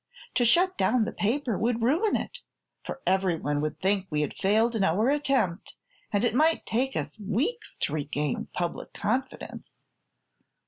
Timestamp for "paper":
1.11-1.59